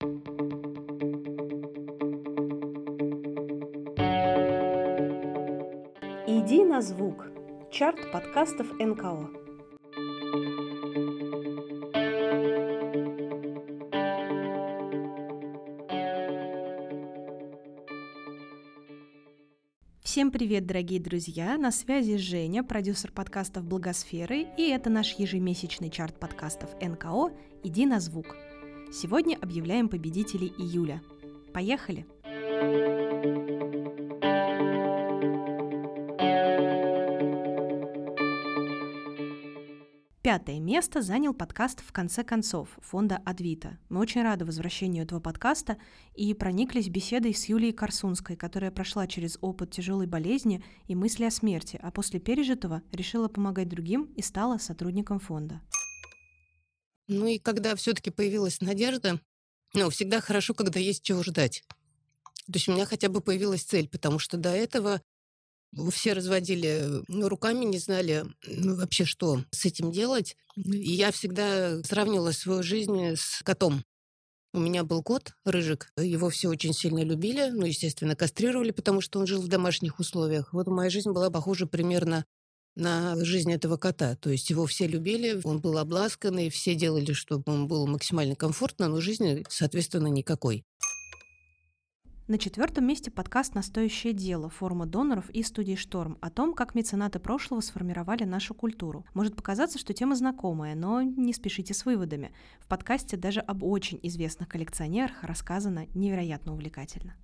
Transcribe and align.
Иди 0.00 0.06
на 6.64 6.80
звук. 6.82 7.26
Чарт 7.72 8.12
подкастов 8.12 8.78
НКО. 8.78 9.30
Всем 20.02 20.30
привет, 20.30 20.66
дорогие 20.66 21.00
друзья! 21.00 21.58
На 21.58 21.72
связи 21.72 22.18
Женя, 22.18 22.62
продюсер 22.62 23.10
подкастов 23.10 23.64
«Благосферы», 23.64 24.46
и 24.56 24.68
это 24.68 24.90
наш 24.90 25.14
ежемесячный 25.14 25.90
чарт 25.90 26.20
подкастов 26.20 26.70
НКО 26.80 27.32
«Иди 27.64 27.84
на 27.84 27.98
звук». 27.98 28.36
Сегодня 28.90 29.36
объявляем 29.36 29.90
победителей 29.90 30.54
июля. 30.56 31.02
Поехали! 31.52 32.06
Пятое 40.22 40.58
место 40.58 41.02
занял 41.02 41.34
подкаст 41.34 41.80
«В 41.80 41.92
конце 41.92 42.24
концов» 42.24 42.68
фонда 42.80 43.20
«Адвита». 43.24 43.78
Мы 43.90 44.00
очень 44.00 44.22
рады 44.22 44.46
возвращению 44.46 45.04
этого 45.04 45.20
подкаста 45.20 45.76
и 46.14 46.32
прониклись 46.32 46.88
беседой 46.88 47.34
с 47.34 47.46
Юлией 47.46 47.72
Корсунской, 47.74 48.36
которая 48.36 48.70
прошла 48.70 49.06
через 49.06 49.38
опыт 49.42 49.70
тяжелой 49.70 50.06
болезни 50.06 50.64
и 50.86 50.94
мысли 50.94 51.24
о 51.24 51.30
смерти, 51.30 51.78
а 51.82 51.90
после 51.90 52.20
пережитого 52.20 52.82
решила 52.92 53.28
помогать 53.28 53.68
другим 53.68 54.04
и 54.16 54.22
стала 54.22 54.58
сотрудником 54.58 55.18
фонда. 55.18 55.60
Ну 57.08 57.26
и 57.26 57.38
когда 57.38 57.74
все-таки 57.74 58.10
появилась 58.10 58.60
надежда, 58.60 59.20
ну, 59.74 59.90
всегда 59.90 60.20
хорошо, 60.20 60.54
когда 60.54 60.78
есть 60.78 61.02
чего 61.02 61.22
ждать. 61.22 61.64
То 62.46 62.54
есть 62.54 62.68
у 62.68 62.72
меня 62.72 62.86
хотя 62.86 63.08
бы 63.08 63.20
появилась 63.20 63.62
цель, 63.64 63.88
потому 63.88 64.18
что 64.18 64.36
до 64.36 64.50
этого 64.50 65.02
все 65.90 66.14
разводили 66.14 67.02
ну, 67.08 67.28
руками, 67.28 67.64
не 67.64 67.78
знали 67.78 68.24
ну, 68.46 68.76
вообще, 68.76 69.04
что 69.04 69.44
с 69.50 69.66
этим 69.66 69.90
делать. 69.92 70.36
И 70.56 70.92
я 70.92 71.10
всегда 71.12 71.82
сравнивала 71.82 72.32
свою 72.32 72.62
жизнь 72.62 73.16
с 73.16 73.42
котом. 73.42 73.84
У 74.54 74.60
меня 74.60 74.82
был 74.82 75.02
кот, 75.02 75.34
рыжик, 75.44 75.92
его 75.98 76.30
все 76.30 76.48
очень 76.48 76.72
сильно 76.72 77.04
любили, 77.04 77.50
ну, 77.50 77.66
естественно, 77.66 78.16
кастрировали, 78.16 78.70
потому 78.70 79.02
что 79.02 79.20
он 79.20 79.26
жил 79.26 79.42
в 79.42 79.48
домашних 79.48 79.98
условиях. 79.98 80.54
Вот 80.54 80.66
моя 80.68 80.88
жизнь 80.88 81.10
была 81.10 81.30
похожа 81.30 81.66
примерно 81.66 82.24
на 82.78 83.16
жизнь 83.24 83.52
этого 83.52 83.76
кота. 83.76 84.14
То 84.16 84.30
есть 84.30 84.50
его 84.50 84.66
все 84.66 84.86
любили, 84.86 85.40
он 85.44 85.60
был 85.60 85.78
обласканный, 85.78 86.48
все 86.48 86.74
делали, 86.74 87.12
чтобы 87.12 87.42
он 87.46 87.66
был 87.66 87.86
максимально 87.86 88.36
комфортно, 88.36 88.88
но 88.88 89.00
жизни, 89.00 89.44
соответственно, 89.48 90.06
никакой. 90.06 90.64
На 92.28 92.36
четвертом 92.36 92.86
месте 92.86 93.10
подкаст 93.10 93.54
«Настоящее 93.54 94.12
дело» 94.12 94.50
форума 94.50 94.84
доноров 94.84 95.30
и 95.30 95.42
студии 95.42 95.76
«Шторм» 95.76 96.18
о 96.20 96.28
том, 96.28 96.52
как 96.52 96.74
меценаты 96.74 97.18
прошлого 97.18 97.62
сформировали 97.62 98.24
нашу 98.24 98.54
культуру. 98.54 99.06
Может 99.14 99.34
показаться, 99.34 99.78
что 99.78 99.94
тема 99.94 100.14
знакомая, 100.14 100.74
но 100.74 101.00
не 101.00 101.32
спешите 101.32 101.72
с 101.72 101.86
выводами. 101.86 102.32
В 102.60 102.66
подкасте 102.66 103.16
даже 103.16 103.40
об 103.40 103.62
очень 103.62 103.98
известных 104.02 104.46
коллекционерах 104.46 105.22
рассказано 105.22 105.86
невероятно 105.94 106.52
увлекательно. 106.52 107.16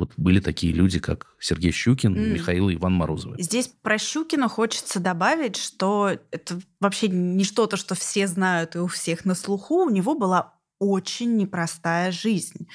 Вот 0.00 0.12
были 0.16 0.40
такие 0.40 0.72
люди, 0.72 0.98
как 0.98 1.26
Сергей 1.38 1.72
Щукин, 1.72 2.16
mm. 2.16 2.32
Михаил 2.32 2.70
и 2.70 2.74
Иван 2.74 2.94
Морозовы. 2.94 3.36
Здесь 3.38 3.68
про 3.68 3.98
Щукина 3.98 4.48
хочется 4.48 4.98
добавить, 4.98 5.56
что 5.56 6.12
это 6.30 6.58
вообще 6.80 7.08
не 7.08 7.44
что-то, 7.44 7.76
что 7.76 7.94
все 7.94 8.26
знают 8.26 8.76
и 8.76 8.78
у 8.78 8.86
всех 8.86 9.26
на 9.26 9.34
слуху. 9.34 9.84
У 9.84 9.90
него 9.90 10.14
была 10.14 10.54
очень 10.78 11.36
непростая 11.36 12.12
жизнь. 12.12 12.66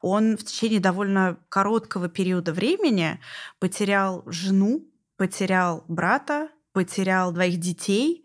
Он 0.00 0.38
в 0.38 0.44
течение 0.44 0.80
довольно 0.80 1.36
короткого 1.50 2.08
периода 2.08 2.54
времени 2.54 3.20
потерял 3.58 4.22
жену, 4.24 4.88
потерял 5.18 5.84
брата, 5.88 6.48
потерял 6.72 7.32
двоих 7.32 7.60
детей. 7.60 8.24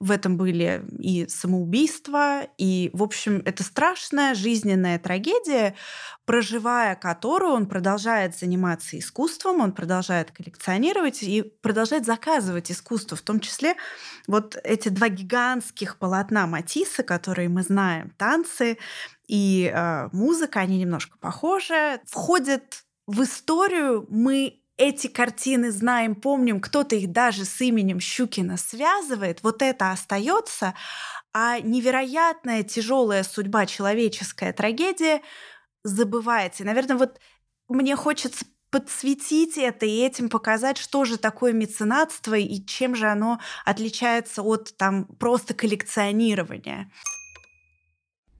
В 0.00 0.10
этом 0.10 0.38
были 0.38 0.82
и 0.98 1.28
самоубийства, 1.28 2.48
и, 2.56 2.88
в 2.94 3.02
общем, 3.02 3.42
это 3.44 3.62
страшная 3.62 4.34
жизненная 4.34 4.98
трагедия, 4.98 5.74
проживая 6.24 6.94
которую 6.94 7.52
он 7.52 7.66
продолжает 7.66 8.34
заниматься 8.34 8.98
искусством, 8.98 9.60
он 9.60 9.72
продолжает 9.72 10.30
коллекционировать 10.30 11.22
и 11.22 11.42
продолжает 11.42 12.06
заказывать 12.06 12.72
искусство, 12.72 13.14
в 13.14 13.20
том 13.20 13.40
числе 13.40 13.74
вот 14.26 14.56
эти 14.64 14.88
два 14.88 15.10
гигантских 15.10 15.98
полотна 15.98 16.46
Матисса, 16.46 17.02
которые 17.02 17.50
мы 17.50 17.62
знаем, 17.62 18.14
танцы 18.16 18.78
и 19.28 19.70
э, 19.72 20.08
музыка, 20.12 20.60
они 20.60 20.78
немножко 20.78 21.18
похожи, 21.18 22.00
входят 22.06 22.84
в 23.06 23.22
историю. 23.22 24.06
Мы 24.08 24.59
эти 24.80 25.08
картины 25.08 25.70
знаем, 25.70 26.14
помним, 26.14 26.58
кто-то 26.58 26.96
их 26.96 27.12
даже 27.12 27.44
с 27.44 27.60
именем 27.60 28.00
Щукина 28.00 28.56
связывает, 28.56 29.42
вот 29.42 29.60
это 29.60 29.90
остается, 29.90 30.74
а 31.34 31.60
невероятная 31.60 32.62
тяжелая 32.62 33.22
судьба, 33.22 33.66
человеческая 33.66 34.54
трагедия 34.54 35.20
забывается. 35.84 36.62
И, 36.62 36.66
наверное, 36.66 36.96
вот 36.96 37.20
мне 37.68 37.94
хочется 37.94 38.46
подсветить 38.70 39.58
это 39.58 39.84
и 39.84 39.98
этим 39.98 40.30
показать, 40.30 40.78
что 40.78 41.04
же 41.04 41.18
такое 41.18 41.52
меценатство 41.52 42.34
и 42.34 42.64
чем 42.64 42.94
же 42.94 43.06
оно 43.06 43.38
отличается 43.66 44.42
от 44.42 44.74
там 44.78 45.04
просто 45.04 45.52
коллекционирования. 45.52 46.90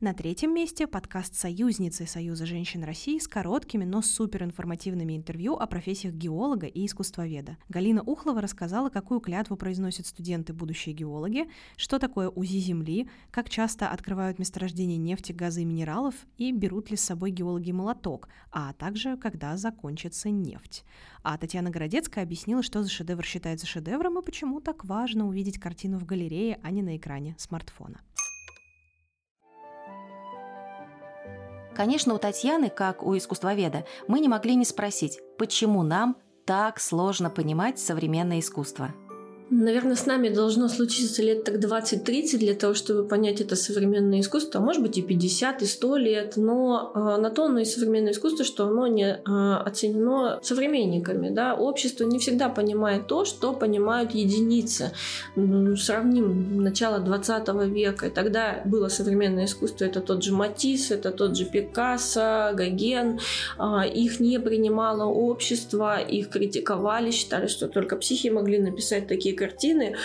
На 0.02 0.14
третьем 0.14 0.54
месте 0.54 0.86
подкаст 0.86 1.34
«Союзницы 1.34 2.06
Союза 2.06 2.46
женщин 2.46 2.82
России» 2.84 3.18
с 3.18 3.28
короткими, 3.28 3.84
но 3.84 4.00
суперинформативными 4.00 5.14
интервью 5.14 5.56
о 5.56 5.66
профессиях 5.66 6.14
геолога 6.14 6.66
и 6.68 6.86
искусствоведа. 6.86 7.58
Галина 7.68 8.02
Ухлова 8.02 8.40
рассказала, 8.40 8.88
какую 8.88 9.20
клятву 9.20 9.58
произносят 9.58 10.06
студенты 10.06 10.54
будущие 10.54 10.94
геологи, 10.94 11.50
что 11.76 11.98
такое 11.98 12.30
УЗИ 12.30 12.60
Земли, 12.60 13.10
как 13.30 13.50
часто 13.50 13.90
открывают 13.90 14.38
месторождения 14.38 14.96
нефти, 14.96 15.32
газа 15.32 15.60
и 15.60 15.66
минералов 15.66 16.14
и 16.38 16.50
берут 16.50 16.90
ли 16.90 16.96
с 16.96 17.02
собой 17.02 17.30
геологи 17.30 17.72
молоток, 17.72 18.30
а 18.50 18.72
также 18.72 19.18
когда 19.18 19.58
закончится 19.58 20.30
нефть. 20.30 20.82
А 21.22 21.36
Татьяна 21.36 21.68
Городецкая 21.68 22.24
объяснила, 22.24 22.62
что 22.62 22.82
за 22.82 22.88
шедевр 22.88 23.22
считается 23.26 23.66
шедевром 23.66 24.18
и 24.18 24.24
почему 24.24 24.62
так 24.62 24.86
важно 24.86 25.28
увидеть 25.28 25.58
картину 25.58 25.98
в 25.98 26.06
галерее, 26.06 26.58
а 26.62 26.70
не 26.70 26.80
на 26.80 26.96
экране 26.96 27.36
смартфона. 27.38 28.00
Конечно, 31.80 32.12
у 32.12 32.18
Татьяны, 32.18 32.68
как 32.68 33.02
у 33.02 33.16
искусствоведа, 33.16 33.86
мы 34.06 34.20
не 34.20 34.28
могли 34.28 34.54
не 34.54 34.66
спросить, 34.66 35.18
почему 35.38 35.82
нам 35.82 36.18
так 36.44 36.78
сложно 36.78 37.30
понимать 37.30 37.78
современное 37.78 38.41
искусство. 38.41 38.91
Наверное, 39.52 39.96
с 39.96 40.06
нами 40.06 40.28
должно 40.28 40.68
случиться 40.68 41.22
лет 41.22 41.42
так 41.42 41.56
20-30 41.56 42.38
для 42.38 42.54
того, 42.54 42.72
чтобы 42.74 43.02
понять 43.02 43.40
это 43.40 43.56
современное 43.56 44.20
искусство, 44.20 44.60
а 44.60 44.62
может 44.62 44.80
быть 44.80 44.96
и 44.96 45.02
50, 45.02 45.62
и 45.62 45.66
100 45.66 45.96
лет, 45.96 46.32
но 46.36 46.92
э, 46.94 47.20
на 47.20 47.30
то 47.30 47.46
оно 47.46 47.58
и 47.58 47.64
современное 47.64 48.12
искусство, 48.12 48.44
что 48.44 48.68
оно 48.68 48.86
не 48.86 49.06
э, 49.06 49.54
оценено 49.66 50.38
современниками. 50.40 51.30
Да? 51.30 51.56
Общество 51.56 52.04
не 52.04 52.20
всегда 52.20 52.48
понимает 52.48 53.08
то, 53.08 53.24
что 53.24 53.52
понимают 53.52 54.12
единицы. 54.12 54.92
Сравним 55.34 56.62
начало 56.62 57.00
20 57.00 57.48
века, 57.74 58.06
и 58.06 58.10
тогда 58.10 58.62
было 58.64 58.86
современное 58.86 59.46
искусство, 59.46 59.84
это 59.84 60.00
тот 60.00 60.22
же 60.22 60.32
Матисс, 60.32 60.92
это 60.92 61.10
тот 61.10 61.36
же 61.36 61.44
Пикассо, 61.44 62.52
Гоген, 62.54 63.18
э, 63.58 63.88
их 63.92 64.20
не 64.20 64.38
принимало 64.38 65.06
общество, 65.06 65.98
их 65.98 66.28
критиковали, 66.28 67.10
считали, 67.10 67.48
что 67.48 67.66
только 67.66 67.96
психи 67.96 68.28
могли 68.28 68.60
написать 68.60 69.08
такие 69.08 69.39
картины, 69.40 69.96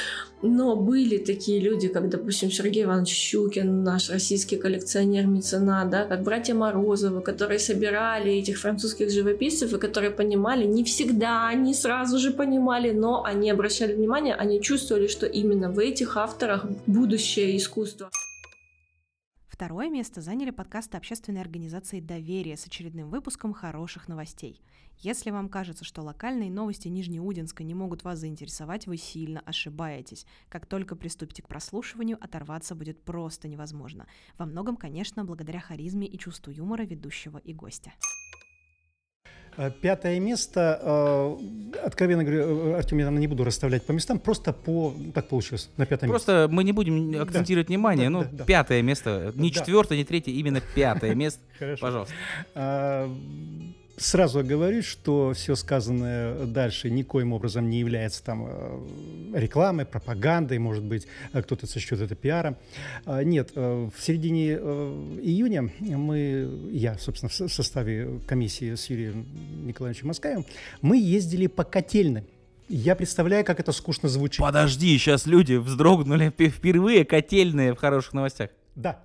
но 0.42 0.76
были 0.76 1.18
такие 1.18 1.60
люди, 1.60 1.88
как, 1.88 2.10
допустим, 2.10 2.52
Сергей 2.52 2.84
Иванович 2.84 3.10
Щукин, 3.10 3.84
наш 3.84 4.10
российский 4.10 4.58
коллекционер-меценат, 4.58 5.90
да, 5.90 6.06
как 6.06 6.24
братья 6.24 6.54
Морозовы, 6.54 7.22
которые 7.22 7.60
собирали 7.60 8.32
этих 8.32 8.58
французских 8.60 9.12
живописцев 9.12 9.74
и 9.74 9.78
которые 9.78 10.12
понимали, 10.12 10.66
не 10.66 10.84
всегда 10.84 11.48
они 11.48 11.74
сразу 11.74 12.18
же 12.18 12.32
понимали, 12.32 12.92
но 12.92 13.24
они 13.24 13.52
обращали 13.52 13.94
внимание, 13.94 14.36
они 14.36 14.62
чувствовали, 14.62 15.08
что 15.08 15.26
именно 15.26 15.70
в 15.70 15.80
этих 15.80 16.18
авторах 16.18 16.66
будущее 16.88 17.58
искусства. 17.58 18.10
Второе 19.56 19.90
место 19.90 20.20
заняли 20.20 20.50
подкасты 20.50 20.98
общественной 20.98 21.40
организации 21.40 22.02
«Доверие» 22.02 22.58
с 22.58 22.68
очередным 22.68 23.10
выпуском 23.10 23.54
хороших 23.54 24.10
новостей. 24.10 24.62
Если 25.00 25.32
вам 25.32 25.48
кажется, 25.48 25.86
что 25.86 26.02
локальные 26.02 26.52
новости 26.52 26.90
Нижнеудинска 26.90 27.64
не 27.64 27.74
могут 27.74 28.04
вас 28.04 28.20
заинтересовать, 28.20 28.86
вы 28.86 28.98
сильно 28.98 29.40
ошибаетесь. 29.40 30.26
Как 30.50 30.66
только 30.66 30.98
приступите 30.98 31.42
к 31.42 31.48
прослушиванию, 31.48 32.22
оторваться 32.22 32.76
будет 32.76 33.02
просто 33.02 33.48
невозможно. 33.48 34.08
Во 34.38 34.46
многом, 34.46 34.76
конечно, 34.76 35.24
благодаря 35.24 35.62
харизме 35.62 36.06
и 36.06 36.18
чувству 36.18 36.52
юмора 36.52 36.84
ведущего 36.84 37.38
и 37.38 37.54
гостя. 37.54 37.94
Э, 39.58 39.72
пятое 39.72 40.20
место, 40.20 40.80
э, 40.82 41.38
откровенно 41.86 42.24
говоря, 42.24 42.44
э, 42.44 42.76
Артем, 42.78 42.98
я, 42.98 43.06
наверное, 43.06 43.22
не 43.22 43.28
буду 43.28 43.44
расставлять 43.44 43.86
по 43.86 43.94
местам, 43.94 44.20
просто 44.20 44.52
по, 44.52 44.94
так 45.14 45.30
получилось, 45.30 45.70
на 45.78 45.86
пятое 45.86 46.10
просто 46.10 46.32
место. 46.32 46.48
Просто 46.48 46.56
мы 46.56 46.64
не 46.64 46.74
будем 46.74 47.22
акцентировать 47.22 47.68
да. 47.68 47.72
внимание, 47.72 48.10
да, 48.10 48.10
ну, 48.10 48.26
да, 48.30 48.44
пятое 48.44 48.82
место, 48.82 49.32
не 49.36 49.50
да. 49.50 49.60
четвертое, 49.60 49.98
не 49.98 50.04
третье, 50.04 50.32
именно 50.32 50.62
пятое 50.76 51.16
место, 51.16 51.40
пожалуйста. 51.80 52.14
Сразу 53.98 54.44
говорю, 54.44 54.84
что 54.84 55.32
все 55.34 55.56
сказанное 55.56 56.46
дальше 56.46 56.90
никоим 56.90 57.32
образом 57.32 57.70
не 57.70 57.80
является 57.80 58.22
там 58.22 58.46
э, 58.46 58.80
рекламой, 59.36 59.86
пропагандой, 59.86 60.60
может 60.60 60.84
быть, 60.84 61.08
э, 61.32 61.42
кто-то 61.42 61.66
сочтет 61.66 62.02
это 62.02 62.14
пиаром. 62.14 62.58
А, 63.06 63.24
нет, 63.24 63.52
э, 63.56 63.90
в 63.96 64.04
середине 64.04 64.54
июня 64.56 65.72
мы, 65.80 66.70
я, 66.72 66.98
собственно, 66.98 67.30
в 67.30 67.54
составе 67.54 68.20
комиссии 68.28 68.76
с 68.76 68.90
Юрием 68.90 69.26
Николаевичем 69.66 70.10
Москаевым, 70.10 70.46
мы 70.82 70.98
ездили 70.98 71.48
по 71.48 71.64
котельным. 71.64 72.26
Я 72.68 72.96
представляю, 72.96 73.46
как 73.46 73.62
это 73.62 73.72
скучно 73.72 74.10
звучит. 74.10 74.42
Подожди, 74.42 74.98
сейчас 74.98 75.26
люди 75.26 75.54
вздрогнули 75.54 76.32
впервые 76.32 77.06
котельные 77.06 77.74
в 77.74 77.78
хороших 77.78 78.14
новостях. 78.14 78.50
Да, 78.76 79.00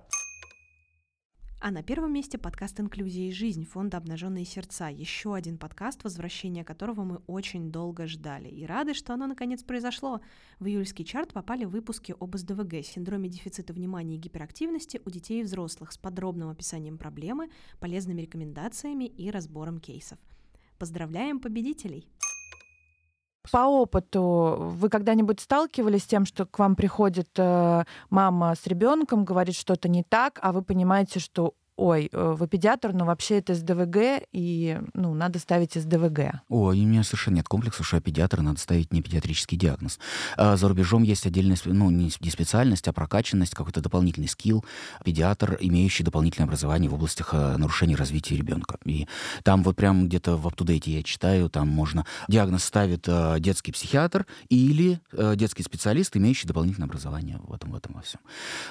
а 1.61 1.69
на 1.69 1.83
первом 1.83 2.11
месте 2.11 2.39
подкаст 2.39 2.79
«Инклюзия 2.79 3.29
и 3.29 3.31
жизнь» 3.31 3.65
фонда 3.65 3.97
«Обнаженные 3.97 4.45
сердца». 4.45 4.89
Еще 4.89 5.35
один 5.35 5.59
подкаст, 5.59 6.03
возвращение 6.03 6.63
которого 6.63 7.03
мы 7.03 7.21
очень 7.27 7.71
долго 7.71 8.07
ждали. 8.07 8.49
И 8.49 8.65
рады, 8.65 8.95
что 8.95 9.13
оно 9.13 9.27
наконец 9.27 9.61
произошло. 9.61 10.21
В 10.59 10.65
июльский 10.65 11.05
чарт 11.05 11.33
попали 11.33 11.65
выпуски 11.65 12.15
об 12.19 12.35
СДВГ, 12.35 12.83
синдроме 12.83 13.29
дефицита 13.29 13.73
внимания 13.73 14.15
и 14.15 14.19
гиперактивности 14.19 15.01
у 15.05 15.11
детей 15.11 15.41
и 15.41 15.43
взрослых 15.43 15.91
с 15.91 15.99
подробным 15.99 16.49
описанием 16.49 16.97
проблемы, 16.97 17.51
полезными 17.79 18.23
рекомендациями 18.23 19.05
и 19.05 19.29
разбором 19.29 19.79
кейсов. 19.79 20.17
Поздравляем 20.79 21.39
победителей! 21.39 22.07
По 23.49 23.65
опыту 23.67 24.55
вы 24.59 24.89
когда-нибудь 24.89 25.39
сталкивались 25.39 26.03
с 26.03 26.07
тем, 26.07 26.25
что 26.25 26.45
к 26.45 26.59
вам 26.59 26.75
приходит 26.75 27.29
э, 27.37 27.83
мама 28.09 28.53
с 28.55 28.67
ребенком, 28.67 29.25
говорит 29.25 29.55
что-то 29.55 29.89
не 29.89 30.03
так, 30.03 30.39
а 30.41 30.51
вы 30.51 30.61
понимаете, 30.61 31.19
что 31.19 31.55
ой, 31.81 32.09
э, 32.11 32.35
вы 32.37 32.47
педиатр, 32.47 32.93
но 32.93 33.05
вообще 33.05 33.39
это 33.39 33.55
СДВГ, 33.55 34.27
и 34.31 34.79
ну, 34.93 35.15
надо 35.15 35.39
ставить 35.39 35.73
СДВГ. 35.73 36.41
Ой, 36.47 36.79
у 36.79 36.85
меня 36.85 37.03
совершенно 37.03 37.35
нет 37.35 37.47
комплекса, 37.47 37.83
что 37.83 37.97
я 37.97 38.01
педиатр, 38.01 38.41
надо 38.41 38.59
ставить 38.59 38.93
не 38.93 39.01
педиатрический 39.01 39.57
диагноз. 39.57 39.99
А 40.37 40.57
за 40.57 40.67
рубежом 40.67 41.01
есть 41.01 41.25
отдельная, 41.25 41.57
ну, 41.65 41.89
не 41.89 42.09
специальность, 42.09 42.87
а 42.87 42.93
прокачанность, 42.93 43.55
какой-то 43.55 43.81
дополнительный 43.81 44.27
скилл, 44.27 44.63
педиатр, 45.03 45.57
имеющий 45.59 46.03
дополнительное 46.03 46.45
образование 46.45 46.89
в 46.89 46.93
областях 46.93 47.29
э, 47.33 47.57
нарушений 47.57 47.95
развития 47.95 48.37
ребенка. 48.37 48.77
И 48.85 49.07
там 49.43 49.63
вот 49.63 49.75
прям 49.75 50.07
где-то 50.07 50.37
в 50.37 50.47
аптудейте 50.47 50.91
я 50.91 51.01
читаю, 51.01 51.49
там 51.49 51.67
можно, 51.67 52.05
диагноз 52.27 52.63
ставит 52.63 53.05
э, 53.07 53.37
детский 53.39 53.71
психиатр 53.71 54.27
или 54.49 54.99
детский 55.35 55.63
специалист, 55.63 56.15
имеющий 56.15 56.47
дополнительное 56.47 56.87
образование 56.87 57.39
в 57.43 57.53
этом, 57.53 57.71
в 57.71 57.75
этом 57.75 57.93
во 57.95 58.01
всем. 58.01 58.21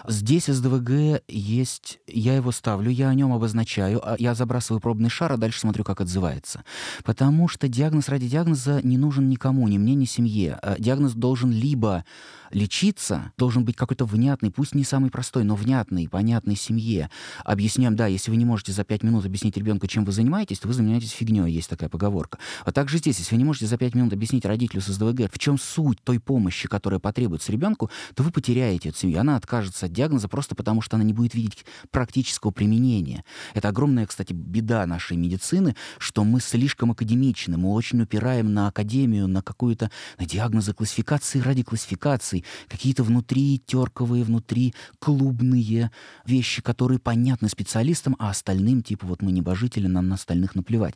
Здесь 0.06 0.46
СДВГ 0.46 1.22
есть, 1.28 1.98
я 2.06 2.36
его 2.36 2.52
ставлю, 2.52 2.90
я 3.00 3.08
о 3.08 3.14
нем 3.14 3.32
обозначаю, 3.32 4.00
а 4.02 4.16
я 4.18 4.34
забрасываю 4.34 4.80
пробный 4.80 5.08
шар, 5.08 5.32
а 5.32 5.36
дальше 5.36 5.60
смотрю, 5.60 5.84
как 5.84 6.00
отзывается. 6.00 6.64
Потому 7.04 7.48
что 7.48 7.68
диагноз 7.68 8.08
ради 8.08 8.28
диагноза 8.28 8.80
не 8.82 8.98
нужен 8.98 9.28
никому, 9.28 9.66
ни 9.68 9.78
мне, 9.78 9.94
ни 9.94 10.04
семье. 10.04 10.58
А 10.62 10.76
диагноз 10.78 11.14
должен 11.14 11.50
либо 11.50 12.04
лечиться, 12.50 13.32
должен 13.38 13.64
быть 13.64 13.76
какой-то 13.76 14.04
внятный, 14.04 14.50
пусть 14.50 14.74
не 14.74 14.84
самый 14.84 15.10
простой, 15.10 15.44
но 15.44 15.54
внятный, 15.54 16.08
понятный 16.08 16.56
семье. 16.56 17.08
Объясняем, 17.44 17.96
да, 17.96 18.06
если 18.06 18.30
вы 18.30 18.36
не 18.36 18.44
можете 18.44 18.72
за 18.72 18.84
пять 18.84 19.02
минут 19.02 19.24
объяснить 19.24 19.56
ребенку, 19.56 19.86
чем 19.86 20.04
вы 20.04 20.12
занимаетесь, 20.12 20.58
то 20.58 20.68
вы 20.68 20.74
занимаетесь 20.74 21.10
фигней, 21.10 21.50
есть 21.50 21.70
такая 21.70 21.88
поговорка. 21.88 22.38
А 22.64 22.72
также 22.72 22.98
здесь, 22.98 23.18
если 23.18 23.34
вы 23.34 23.38
не 23.38 23.44
можете 23.44 23.66
за 23.66 23.76
пять 23.78 23.94
минут 23.94 24.12
объяснить 24.12 24.44
родителю 24.44 24.80
с 24.80 24.86
СДВГ, 24.86 25.32
в 25.32 25.38
чем 25.38 25.58
суть 25.58 26.02
той 26.02 26.18
помощи, 26.18 26.68
которая 26.68 26.98
потребуется 26.98 27.52
ребенку, 27.52 27.90
то 28.14 28.22
вы 28.22 28.30
потеряете 28.30 28.88
эту 28.88 28.98
семью. 28.98 29.20
Она 29.20 29.36
откажется 29.36 29.86
от 29.86 29.92
диагноза 29.92 30.28
просто 30.28 30.54
потому, 30.54 30.82
что 30.82 30.96
она 30.96 31.04
не 31.04 31.12
будет 31.12 31.34
видеть 31.34 31.64
практического 31.90 32.50
применения 32.50 32.79
применения. 32.80 33.24
Это 33.54 33.68
огромная, 33.68 34.06
кстати, 34.06 34.32
беда 34.32 34.86
нашей 34.86 35.16
медицины, 35.16 35.76
что 35.98 36.24
мы 36.24 36.40
слишком 36.40 36.90
академичны, 36.90 37.56
мы 37.56 37.70
очень 37.72 38.00
упираем 38.00 38.52
на 38.54 38.68
академию, 38.68 39.28
на 39.28 39.42
какую-то 39.42 39.90
на 40.18 40.26
диагнозы 40.26 40.72
классификации 40.72 41.40
ради 41.40 41.62
классификации, 41.62 42.44
какие-то 42.68 43.02
внутри 43.02 43.60
терковые, 43.66 44.24
внутри 44.24 44.74
клубные 44.98 45.90
вещи, 46.26 46.62
которые 46.62 46.98
понятны 46.98 47.48
специалистам, 47.48 48.16
а 48.18 48.30
остальным, 48.30 48.82
типа, 48.82 49.06
вот 49.06 49.22
мы 49.22 49.32
небожители, 49.32 49.86
нам 49.86 50.08
на 50.08 50.14
остальных 50.14 50.54
наплевать. 50.54 50.94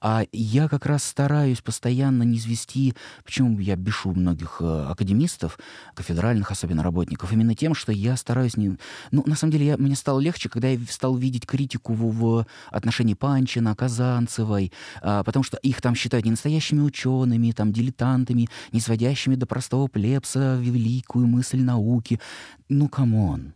А 0.00 0.24
я 0.32 0.68
как 0.68 0.86
раз 0.86 1.04
стараюсь 1.04 1.60
постоянно 1.60 2.24
не 2.24 2.36
извести, 2.36 2.94
почему 3.24 3.58
я 3.58 3.76
бешу 3.76 4.12
многих 4.12 4.58
э, 4.60 4.86
академистов, 4.90 5.58
кафедральных 5.94 6.50
особенно 6.50 6.82
работников, 6.82 7.32
именно 7.32 7.54
тем, 7.54 7.74
что 7.74 7.92
я 7.92 8.16
стараюсь 8.16 8.56
не... 8.56 8.76
Ну, 9.10 9.22
на 9.26 9.36
самом 9.36 9.52
деле, 9.52 9.66
я, 9.66 9.76
мне 9.76 9.96
стало 9.96 10.20
легче, 10.20 10.48
когда 10.48 10.68
я 10.68 10.78
стал 10.88 11.16
видеть 11.22 11.46
критику 11.46 11.94
в, 11.94 12.12
в 12.12 12.46
отношении 12.70 13.14
Панчина, 13.14 13.74
Казанцевой, 13.74 14.72
а, 15.00 15.22
потому 15.22 15.44
что 15.44 15.56
их 15.58 15.80
там 15.80 15.94
считают 15.94 16.24
не 16.24 16.32
настоящими 16.32 16.80
учеными, 16.80 17.52
там, 17.52 17.72
дилетантами, 17.72 18.48
не 18.72 18.80
сводящими 18.80 19.36
до 19.36 19.46
простого 19.46 19.86
плебса 19.86 20.56
великую 20.56 21.26
мысль 21.26 21.60
науки. 21.60 22.20
Ну, 22.68 22.88
come 22.88 23.25
on. 23.25 23.52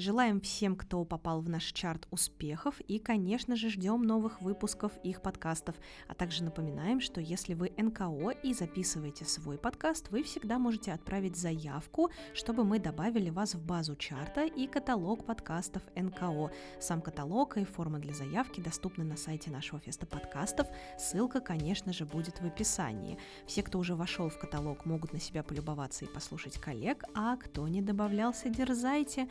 Желаем 0.00 0.40
всем, 0.40 0.76
кто 0.76 1.04
попал 1.04 1.40
в 1.40 1.48
наш 1.48 1.72
чарт, 1.72 2.06
успехов 2.12 2.80
и, 2.82 3.00
конечно 3.00 3.56
же, 3.56 3.68
ждем 3.68 4.02
новых 4.02 4.40
выпусков 4.40 4.92
их 5.02 5.20
подкастов. 5.20 5.74
А 6.06 6.14
также 6.14 6.44
напоминаем, 6.44 7.00
что 7.00 7.20
если 7.20 7.54
вы 7.54 7.72
НКО 7.76 8.30
и 8.44 8.54
записываете 8.54 9.24
свой 9.24 9.58
подкаст, 9.58 10.12
вы 10.12 10.22
всегда 10.22 10.60
можете 10.60 10.92
отправить 10.92 11.36
заявку, 11.36 12.12
чтобы 12.32 12.62
мы 12.62 12.78
добавили 12.78 13.30
вас 13.30 13.56
в 13.56 13.66
базу 13.66 13.96
чарта 13.96 14.44
и 14.44 14.68
каталог 14.68 15.26
подкастов 15.26 15.82
НКО. 15.96 16.52
Сам 16.78 17.02
каталог 17.02 17.56
и 17.56 17.64
форма 17.64 17.98
для 17.98 18.14
заявки 18.14 18.60
доступны 18.60 19.02
на 19.02 19.16
сайте 19.16 19.50
нашего 19.50 19.80
феста 19.80 20.06
подкастов. 20.06 20.68
Ссылка, 20.96 21.40
конечно 21.40 21.92
же, 21.92 22.06
будет 22.06 22.40
в 22.40 22.46
описании. 22.46 23.18
Все, 23.48 23.64
кто 23.64 23.80
уже 23.80 23.96
вошел 23.96 24.28
в 24.28 24.38
каталог, 24.38 24.86
могут 24.86 25.12
на 25.12 25.18
себя 25.18 25.42
полюбоваться 25.42 26.04
и 26.04 26.08
послушать 26.08 26.56
коллег, 26.60 27.02
а 27.14 27.36
кто 27.36 27.66
не 27.66 27.82
добавлялся, 27.82 28.48
дерзайте. 28.48 29.28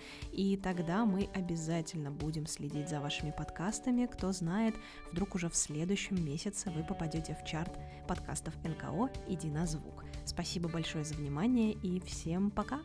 И 0.58 0.60
тогда 0.60 1.06
мы 1.06 1.30
обязательно 1.36 2.10
будем 2.10 2.48
следить 2.48 2.90
за 2.90 3.00
вашими 3.00 3.30
подкастами. 3.30 4.08
Кто 4.08 4.32
знает, 4.32 4.74
вдруг 5.12 5.36
уже 5.36 5.50
в 5.52 5.56
следующем 5.56 6.26
месяце 6.26 6.72
вы 6.72 6.84
попадете 6.84 7.38
в 7.40 7.46
чарт 7.46 7.78
подкастов 8.08 8.56
НКО 8.64 9.12
«Иди 9.28 9.52
на 9.52 9.68
звук». 9.68 10.04
Спасибо 10.26 10.68
большое 10.68 11.06
за 11.06 11.14
внимание 11.14 11.74
и 11.74 12.00
всем 12.00 12.50
пока! 12.50 12.80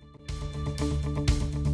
thank 0.53 1.31
you 1.57 1.72